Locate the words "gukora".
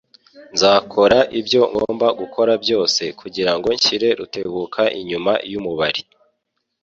2.19-2.51